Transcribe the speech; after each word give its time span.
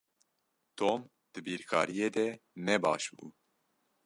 Tom 0.77 0.99
di 1.31 1.39
bîrkariyê 1.45 2.09
de 2.15 2.27
ne 2.65 2.75
baş 2.83 3.03
bû. 3.15 3.27